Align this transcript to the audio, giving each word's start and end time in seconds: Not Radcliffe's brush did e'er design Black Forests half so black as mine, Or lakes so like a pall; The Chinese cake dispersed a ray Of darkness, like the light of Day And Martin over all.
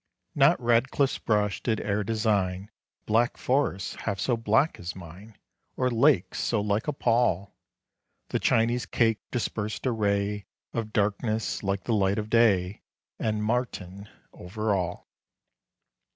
Not 0.33 0.59
Radcliffe's 0.59 1.19
brush 1.19 1.61
did 1.61 1.79
e'er 1.79 2.03
design 2.03 2.71
Black 3.05 3.37
Forests 3.37 3.93
half 3.93 4.19
so 4.19 4.35
black 4.35 4.79
as 4.79 4.95
mine, 4.95 5.37
Or 5.77 5.91
lakes 5.91 6.39
so 6.39 6.59
like 6.59 6.87
a 6.87 6.91
pall; 6.91 7.53
The 8.29 8.39
Chinese 8.39 8.87
cake 8.87 9.19
dispersed 9.29 9.85
a 9.85 9.91
ray 9.91 10.47
Of 10.73 10.91
darkness, 10.91 11.61
like 11.61 11.83
the 11.83 11.93
light 11.93 12.17
of 12.17 12.31
Day 12.31 12.81
And 13.19 13.43
Martin 13.43 14.09
over 14.33 14.73
all. 14.73 15.07